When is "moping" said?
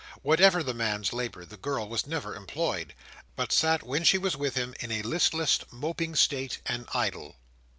5.69-6.15